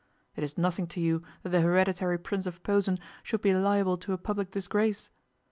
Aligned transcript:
It 0.35 0.43
is 0.43 0.57
nothing 0.57 0.87
to 0.87 0.99
you 0.99 1.21
that 1.43 1.49
the 1.49 1.61
Hereditary 1.61 2.17
Prince 2.17 2.47
of 2.47 2.63
Posen 2.63 2.97
should 3.21 3.43
be 3.43 3.53
liable 3.53 3.97
to 3.99 4.13
a 4.13 4.17
public 4.17 4.49
disgrace. 4.49 5.11